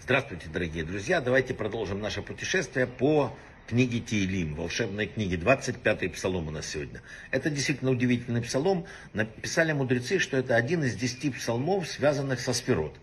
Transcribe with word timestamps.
Здравствуйте, 0.00 0.48
дорогие 0.52 0.84
друзья! 0.84 1.22
Давайте 1.22 1.54
продолжим 1.54 2.00
наше 2.00 2.20
путешествие 2.20 2.86
по 2.86 3.34
книге 3.66 4.00
Тиилим, 4.00 4.54
волшебной 4.54 5.06
книге, 5.06 5.36
25-й 5.36 6.10
псалом 6.10 6.48
у 6.48 6.50
нас 6.50 6.66
сегодня. 6.66 7.00
Это 7.30 7.48
действительно 7.48 7.92
удивительный 7.92 8.42
псалом. 8.42 8.84
Написали 9.14 9.72
мудрецы, 9.72 10.18
что 10.18 10.36
это 10.36 10.54
один 10.54 10.84
из 10.84 10.96
десяти 10.96 11.30
псалмов, 11.30 11.88
связанных 11.88 12.40
со 12.40 12.52
сферот. 12.52 12.94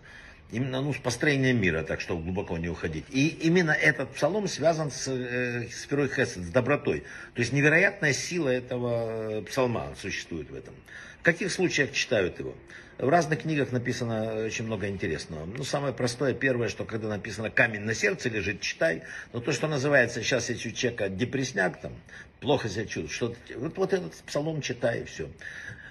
Именно 0.52 0.82
ну, 0.82 0.92
с 0.92 0.98
построением 0.98 1.58
мира, 1.62 1.82
так 1.82 2.02
что 2.02 2.16
глубоко 2.18 2.58
не 2.58 2.68
уходить. 2.68 3.06
И 3.08 3.28
именно 3.28 3.70
этот 3.70 4.10
псалом 4.10 4.46
связан 4.46 4.90
с 4.90 5.08
э, 5.08 5.66
сферой 5.70 6.08
Хесед, 6.08 6.44
с 6.44 6.48
добротой. 6.50 7.04
То 7.34 7.40
есть 7.40 7.54
невероятная 7.54 8.12
сила 8.12 8.50
этого 8.50 9.38
э, 9.38 9.42
псалма 9.42 9.94
существует 9.98 10.50
в 10.50 10.54
этом. 10.54 10.74
В 11.20 11.22
каких 11.22 11.50
случаях 11.50 11.92
читают 11.92 12.38
его? 12.38 12.54
В 12.98 13.08
разных 13.08 13.42
книгах 13.42 13.72
написано 13.72 14.44
очень 14.44 14.66
много 14.66 14.88
интересного. 14.88 15.46
Ну, 15.46 15.64
самое 15.64 15.94
простое, 15.94 16.34
первое, 16.34 16.68
что 16.68 16.84
когда 16.84 17.08
написано 17.08 17.48
«камень 17.48 17.80
на 17.80 17.94
сердце 17.94 18.28
лежит, 18.28 18.60
читай». 18.60 19.04
Но 19.32 19.40
то, 19.40 19.52
что 19.52 19.68
называется 19.68 20.22
сейчас, 20.22 20.50
если 20.50 20.68
у 20.68 20.72
человека 20.72 21.08
депресняк, 21.08 21.80
там, 21.80 21.92
плохо 22.40 22.68
себя 22.68 22.84
чувствует, 22.84 23.10
что 23.10 23.34
вот, 23.56 23.76
вот 23.78 23.92
этот 23.94 24.14
псалом 24.26 24.60
читай, 24.60 25.00
и 25.00 25.04
все. 25.04 25.30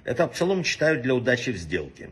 Этот 0.03 0.33
псалом 0.33 0.63
читают 0.63 1.01
для 1.01 1.15
удачи 1.15 1.51
в 1.51 1.57
сделке. 1.57 2.11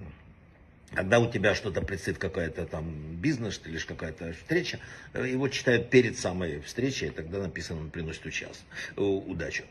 Когда 0.93 1.19
у 1.19 1.31
тебя 1.31 1.53
что-то 1.53 1.81
предстоит, 1.81 2.17
какая-то 2.17 2.65
там 2.65 3.15
бизнес 3.15 3.61
или 3.65 3.77
какая-то 3.77 4.33
встреча, 4.33 4.79
его 5.13 5.47
читают 5.47 5.89
перед 5.89 6.17
самой 6.17 6.61
встречей, 6.61 7.07
и 7.07 7.11
тогда 7.11 7.39
написано, 7.39 7.81
он 7.81 7.89
приносит 7.91 8.25
учас, 8.25 8.63
удачу. 8.95 9.63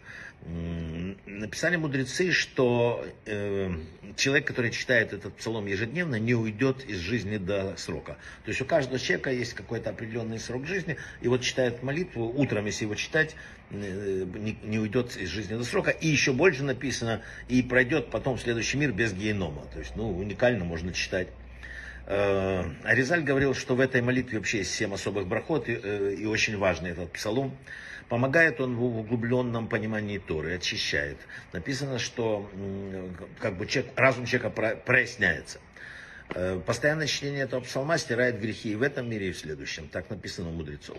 Написали 1.27 1.77
мудрецы, 1.77 2.31
что 2.31 3.05
э, 3.27 3.71
человек, 4.17 4.47
который 4.47 4.71
читает 4.71 5.13
этот 5.13 5.35
псалом 5.35 5.67
ежедневно, 5.67 6.15
не 6.15 6.35
уйдет 6.35 6.85
из 6.85 6.99
жизни 6.99 7.39
до 7.39 7.77
срока. 7.77 8.17
То 8.45 8.51
есть 8.51 8.61
у 8.61 8.65
каждого 8.65 9.01
человека 9.01 9.33
есть 9.33 9.55
какой-то 9.55 9.91
определенный 9.91 10.39
срок 10.39 10.67
жизни, 10.67 10.97
и 11.23 11.29
вот 11.29 11.43
читает 11.43 11.83
молитву, 11.83 12.27
утром, 12.27 12.67
если 12.67 12.85
его 12.85 12.95
читать, 12.95 13.35
э, 13.35 13.58
не, 13.71 14.59
не 14.63 14.79
уйдет 14.79 15.17
из 15.17 15.29
жизни 15.29 15.55
до 15.55 15.65
срока. 15.65 15.91
И 15.91 16.07
еще 16.09 16.33
больше 16.33 16.63
написано, 16.63 17.23
и 17.49 17.63
пройдет 17.63 18.11
потом 18.11 18.39
следующий 18.39 18.79
мир 18.79 18.93
без 18.93 19.13
генома. 19.13 19.65
То 19.73 19.79
есть, 19.79 19.97
ну, 19.97 20.17
уникально 20.17 20.65
можно 20.65 20.93
читать. 20.93 21.29
Э, 22.07 22.65
Аризаль 22.85 23.23
говорил, 23.23 23.55
что 23.55 23.75
в 23.75 23.81
этой 23.81 24.01
молитве 24.01 24.39
вообще 24.39 24.59
есть 24.59 24.75
семь 24.75 24.95
особых 24.95 25.27
брахот, 25.27 25.69
и, 25.69 25.79
э, 25.83 26.15
и 26.19 26.25
очень 26.25 26.57
важный 26.57 26.91
этот 26.91 27.13
псалом. 27.13 27.57
Помогает 28.09 28.59
он 28.63 28.77
в 28.77 28.83
углубленном 28.83 29.69
понимании 29.69 30.17
Торы, 30.17 30.55
очищает. 30.55 31.19
Написано, 31.53 31.99
что 31.99 32.51
как 33.39 33.59
бы 33.59 33.67
человек, 33.67 33.93
разум 33.97 34.25
человека 34.25 34.77
проясняется. 34.87 35.61
Э, 36.31 36.59
постоянное 36.65 37.07
чтение 37.07 37.43
этого 37.43 37.61
псалма 37.61 37.99
стирает 37.99 38.41
грехи 38.41 38.73
и 38.73 38.75
в 38.75 38.83
этом 38.83 39.11
мире, 39.11 39.29
и 39.29 39.33
в 39.33 39.39
следующем. 39.39 39.89
Так 39.89 40.09
написано 40.09 40.49
у 40.49 40.53
мудрецов. 40.53 40.97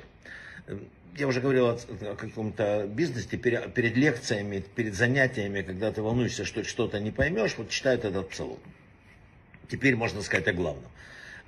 Я 1.17 1.27
уже 1.27 1.41
говорил 1.41 1.67
о, 1.67 1.77
о 2.01 2.15
каком-то 2.15 2.87
бизнесе, 2.87 3.37
перед, 3.37 3.73
перед 3.73 3.95
лекциями, 3.97 4.63
перед 4.75 4.95
занятиями, 4.95 5.61
когда 5.61 5.91
ты 5.91 6.01
волнуешься, 6.01 6.45
что 6.45 6.63
что-то 6.63 6.99
не 6.99 7.11
поймешь, 7.11 7.55
вот 7.57 7.69
читают 7.69 8.05
этот 8.05 8.29
псалом. 8.29 8.59
Теперь 9.69 9.95
можно 9.95 10.21
сказать 10.21 10.47
о 10.47 10.53
главном. 10.53 10.89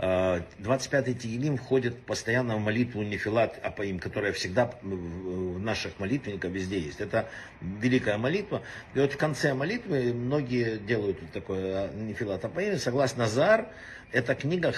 25-й 0.01 1.13
Тиилим 1.13 1.57
входит 1.57 1.95
постоянно 2.05 2.55
в 2.55 2.59
молитву 2.59 3.03
Нефилат 3.03 3.59
Апаим, 3.63 3.99
которая 3.99 4.33
всегда 4.33 4.71
в 4.81 5.59
наших 5.59 5.99
молитвенниках 5.99 6.51
везде 6.51 6.79
есть. 6.79 6.99
Это 6.99 7.29
великая 7.61 8.17
молитва. 8.17 8.63
И 8.95 8.99
вот 8.99 9.13
в 9.13 9.17
конце 9.17 9.53
молитвы 9.53 10.11
многие 10.11 10.79
делают 10.79 11.21
вот 11.21 11.31
такое 11.31 11.85
а, 11.85 11.93
Нефилат 11.93 12.43
Апаим. 12.43 12.79
Согласно 12.79 13.27
Зар, 13.27 13.67
эта 14.11 14.35
книга, 14.35 14.73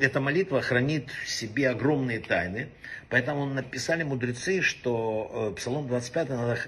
эта 0.00 0.20
молитва 0.20 0.60
хранит 0.60 1.10
в 1.24 1.28
себе 1.28 1.70
огромные 1.70 2.20
тайны. 2.20 2.68
Поэтому 3.08 3.46
написали 3.46 4.02
мудрецы, 4.02 4.60
что 4.60 5.52
э, 5.52 5.56
Псалом 5.56 5.88
25 5.88 6.28
надо 6.28 6.58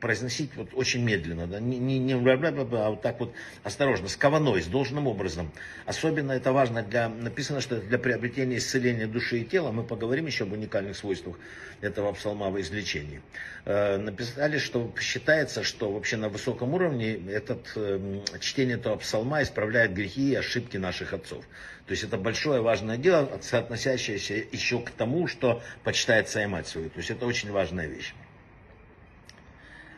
произносить 0.00 0.56
вот 0.56 0.70
очень 0.72 1.04
медленно, 1.04 1.46
да, 1.46 1.60
не, 1.60 1.78
не, 1.78 1.98
не 1.98 2.14
а 2.14 2.90
вот 2.90 3.02
так 3.02 3.20
вот 3.20 3.34
осторожно, 3.64 4.08
с 4.08 4.16
кованой, 4.16 4.62
с 4.62 4.66
должным 4.66 5.06
образом. 5.06 5.52
Особенно 5.84 6.32
это 6.32 6.52
важно 6.52 6.82
для, 6.82 7.10
написано, 7.10 7.60
что 7.60 7.80
для 7.80 7.98
приобретения 7.98 8.56
исцеления 8.56 9.06
души 9.06 9.40
и 9.40 9.44
тела, 9.44 9.70
мы 9.70 9.84
поговорим 9.84 10.24
еще 10.24 10.44
об 10.44 10.52
уникальных 10.52 10.96
свойствах 10.96 11.36
этого 11.82 12.12
псалма 12.12 12.48
в 12.48 12.58
излечении. 12.58 13.20
Э, 13.66 13.98
написали, 13.98 14.56
что 14.56 14.90
считается, 14.98 15.62
что 15.62 15.92
вообще 15.92 16.16
на 16.16 16.30
высоком 16.30 16.72
уровне 16.72 17.20
этот, 17.28 17.70
эм, 17.76 18.22
чтение 18.40 18.76
этого 18.76 18.96
псалма 18.96 19.42
исправляет 19.42 19.92
грехи 19.92 20.30
и 20.30 20.34
ошибки 20.34 20.78
наших 20.78 21.12
отцов. 21.18 21.44
То 21.86 21.92
есть 21.92 22.04
это 22.04 22.16
большое 22.16 22.60
важное 22.60 22.96
дело, 22.96 23.38
соотносящееся 23.40 24.34
еще 24.52 24.80
к 24.80 24.90
тому, 24.90 25.26
что 25.26 25.62
почитает 25.84 26.28
своя 26.28 26.48
мать 26.48 26.66
свою. 26.66 26.90
То 26.90 26.98
есть 26.98 27.10
это 27.10 27.26
очень 27.26 27.50
важная 27.50 27.86
вещь. 27.86 28.14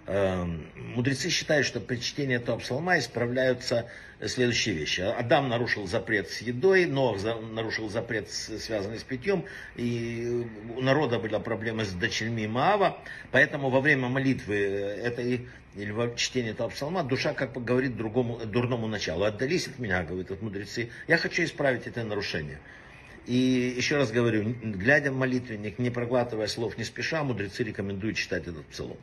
Эм, 0.06 0.66
мудрецы 0.74 1.30
считают, 1.30 1.66
что 1.66 1.78
при 1.78 1.96
чтении 1.96 2.34
этого 2.34 2.58
псалма 2.58 2.98
исправляются 2.98 3.88
следующие 4.26 4.74
вещи. 4.74 5.02
Адам 5.02 5.48
нарушил 5.48 5.86
запрет 5.86 6.28
с 6.30 6.40
едой, 6.40 6.86
Нох 6.86 7.18
нарушил 7.52 7.88
запрет, 7.88 8.28
связанный 8.28 8.98
с 8.98 9.04
питьем, 9.04 9.44
и 9.76 10.46
у 10.76 10.80
народа 10.80 11.20
была 11.20 11.38
проблема 11.38 11.84
с 11.84 11.92
дочерьми 11.92 12.48
Маава, 12.48 12.98
поэтому 13.30 13.70
во 13.70 13.80
время 13.80 14.08
молитвы 14.08 14.56
этой 14.56 15.48
или 15.76 15.90
во 15.90 16.14
чтении 16.14 16.50
этого 16.50 16.68
псалма, 16.68 17.02
душа 17.04 17.32
как 17.32 17.52
бы 17.52 17.60
говорит 17.60 17.96
другому, 17.96 18.38
дурному 18.44 18.88
началу. 18.88 19.24
Отдались 19.24 19.68
от 19.68 19.78
меня, 19.78 20.02
говорят 20.02 20.30
от 20.30 20.42
мудрецы, 20.42 20.90
я 21.06 21.16
хочу 21.16 21.44
исправить 21.44 21.86
это 21.86 22.02
нарушение. 22.04 22.58
И 23.26 23.74
еще 23.76 23.96
раз 23.96 24.10
говорю, 24.10 24.54
глядя 24.62 25.12
в 25.12 25.16
молитвенник, 25.16 25.78
не 25.78 25.90
проглатывая 25.90 26.46
слов 26.46 26.78
не 26.78 26.84
спеша, 26.84 27.22
мудрецы 27.22 27.62
рекомендуют 27.62 28.16
читать 28.16 28.48
этот 28.48 28.66
псалом. 28.66 28.96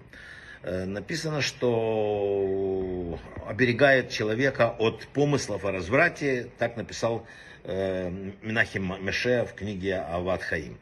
Э, 0.63 0.85
написано, 0.85 1.41
что 1.41 3.19
оберегает 3.45 4.09
человека 4.09 4.69
от 4.69 5.07
помыслов 5.07 5.63
о 5.65 5.71
разврате. 5.71 6.49
Так 6.57 6.75
написал 6.75 7.25
э, 7.63 8.09
Минахим 8.41 8.93
Меше 9.01 9.45
в 9.49 9.53
книге 9.53 9.95
Ават 9.95 10.43
Хаим. 10.43 10.77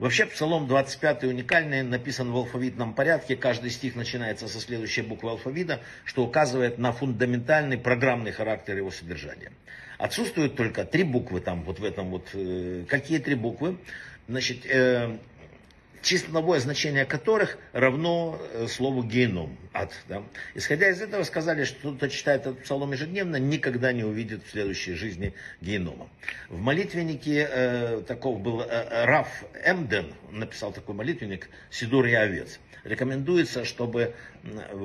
Вообще 0.00 0.24
Псалом 0.24 0.66
25 0.66 1.24
уникальный, 1.24 1.82
написан 1.82 2.32
в 2.32 2.36
алфавитном 2.36 2.94
порядке. 2.94 3.36
Каждый 3.36 3.68
стих 3.68 3.96
начинается 3.96 4.48
со 4.48 4.58
следующей 4.58 5.02
буквы 5.02 5.28
алфавита, 5.28 5.82
что 6.06 6.24
указывает 6.24 6.78
на 6.78 6.92
фундаментальный 6.92 7.76
программный 7.76 8.32
характер 8.32 8.78
его 8.78 8.90
содержания. 8.90 9.52
Отсутствуют 9.98 10.56
только 10.56 10.86
три 10.86 11.02
буквы 11.02 11.42
там, 11.42 11.64
вот 11.64 11.80
в 11.80 11.84
этом 11.84 12.08
вот. 12.08 12.30
Э, 12.32 12.86
какие 12.88 13.18
три 13.18 13.34
буквы? 13.34 13.76
Значит, 14.26 14.64
числовое 16.00 16.60
значение 16.60 17.04
которых 17.04 17.58
равно 17.72 18.40
э, 18.54 18.68
слову 18.68 19.02
геном, 19.02 19.58
ад. 19.72 19.92
Да? 20.08 20.22
Исходя 20.54 20.90
из 20.90 21.00
этого, 21.00 21.22
сказали, 21.24 21.64
что 21.64 21.92
кто 21.92 22.08
читает 22.08 22.42
этот 22.42 22.62
псалом 22.62 22.92
ежедневно, 22.92 23.36
никогда 23.36 23.92
не 23.92 24.04
увидит 24.04 24.44
в 24.44 24.50
следующей 24.50 24.94
жизни 24.94 25.34
генома. 25.60 26.08
В 26.48 26.60
молитвеннике 26.60 27.48
э, 27.50 28.02
таков 28.06 28.40
был 28.40 28.62
э, 28.62 29.04
Раф 29.04 29.44
Эмден, 29.64 30.12
написал 30.30 30.72
такой 30.72 30.94
молитвенник 30.94 31.48
«Сидур 31.70 32.06
и 32.06 32.14
овец» 32.14 32.58
рекомендуется, 32.84 33.64
чтобы 33.64 34.14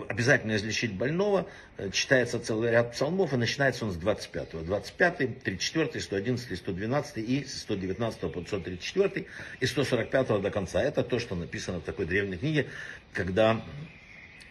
обязательно 0.09 0.55
излечить 0.55 0.93
больного, 0.93 1.47
э, 1.77 1.89
читается 1.91 2.39
целый 2.39 2.71
ряд 2.71 2.93
псалмов, 2.93 3.33
и 3.33 3.37
начинается 3.37 3.85
он 3.85 3.91
с 3.91 3.97
25-го. 3.97 4.61
25 4.61 5.43
34 5.43 6.01
111 6.01 6.57
112 6.57 7.17
и 7.17 7.45
с 7.45 7.61
119 7.61 8.19
по 8.31 8.41
134 8.41 9.27
и 9.59 9.65
145 9.65 10.41
до 10.41 10.51
конца. 10.51 10.81
Это 10.81 11.03
то, 11.03 11.19
что 11.19 11.35
написано 11.35 11.79
в 11.79 11.83
такой 11.83 12.05
древней 12.05 12.37
книге, 12.37 12.67
когда 13.13 13.63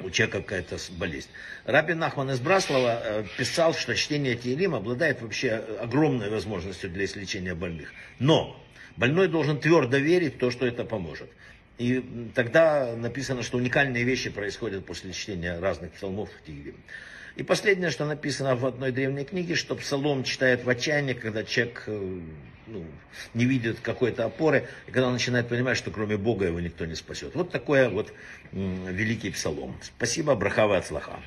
у 0.05 0.11
человека 0.11 0.43
какая-то 0.43 0.77
болезнь. 0.99 1.29
Рабин 1.65 1.99
Нахман 1.99 2.31
из 2.31 2.41
Браслова 2.41 3.01
э, 3.03 3.25
писал, 3.39 3.75
что 3.75 3.95
чтение 3.95 4.37
Тиелим 4.37 4.75
обладает 4.75 5.23
вообще 5.23 5.53
огромной 5.81 6.31
возможностью 6.31 6.91
для 6.91 7.07
излечения 7.07 7.55
больных. 7.55 7.93
Но 8.19 8.63
больной 8.97 9.29
должен 9.29 9.59
твердо 9.59 9.97
верить 9.97 10.35
в 10.35 10.39
то, 10.39 10.51
что 10.51 10.67
это 10.67 10.85
поможет. 10.85 11.31
И 11.79 12.31
тогда 12.35 12.95
написано, 12.95 13.43
что 13.43 13.59
уникальные 13.59 14.05
вещи 14.05 14.31
происходят 14.31 14.87
после 14.87 15.13
чтения 15.13 15.59
разных 15.59 15.93
псалмов 15.93 16.31
в 16.31 16.47
Тигре. 16.47 16.75
И 17.37 17.43
последнее, 17.43 17.91
что 17.91 18.05
написано 18.05 18.55
в 18.55 18.65
одной 18.65 18.93
древней 18.93 19.25
книге, 19.25 19.57
что 19.57 19.75
псалом 19.75 20.23
читает 20.23 20.65
в 20.65 20.69
отчаянии, 20.69 21.15
когда 21.15 21.43
человек 21.43 21.83
э, 21.87 22.21
ну, 22.69 22.85
не 23.35 23.45
видит 23.45 23.81
какой-то 23.81 24.25
опоры, 24.25 24.69
и 24.87 24.93
когда 24.93 25.09
он 25.09 25.15
начинает 25.15 25.49
понимать, 25.49 25.77
что 25.77 25.91
кроме 25.91 26.17
Бога 26.17 26.47
его 26.47 26.61
никто 26.61 26.87
не 26.87 26.95
спасет. 26.95 27.35
Вот 27.35 27.51
такой 27.51 27.89
вот 27.89 28.13
великий 28.53 29.31
псалом. 29.31 29.77
Спасибо, 29.83 30.35
брахава 30.37 30.77
от 30.77 30.87
слаха. 30.87 31.19